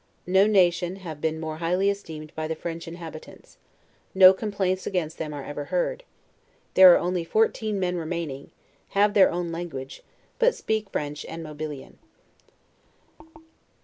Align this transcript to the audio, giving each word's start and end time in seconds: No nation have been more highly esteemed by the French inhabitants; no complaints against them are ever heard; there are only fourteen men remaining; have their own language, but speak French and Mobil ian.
No 0.25 0.47
nation 0.47 0.95
have 0.95 1.21
been 1.21 1.39
more 1.39 1.57
highly 1.57 1.87
esteemed 1.91 2.33
by 2.33 2.47
the 2.47 2.55
French 2.55 2.87
inhabitants; 2.87 3.59
no 4.15 4.33
complaints 4.33 4.87
against 4.87 5.19
them 5.19 5.31
are 5.31 5.43
ever 5.45 5.65
heard; 5.65 6.03
there 6.73 6.91
are 6.91 6.97
only 6.97 7.23
fourteen 7.23 7.79
men 7.79 7.97
remaining; 7.97 8.49
have 8.97 9.13
their 9.13 9.29
own 9.29 9.51
language, 9.51 10.01
but 10.39 10.55
speak 10.55 10.89
French 10.89 11.23
and 11.29 11.43
Mobil 11.43 11.71
ian. 11.71 11.99